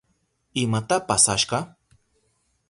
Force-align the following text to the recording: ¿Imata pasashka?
¿Imata 0.63 0.97
pasashka? 1.07 1.59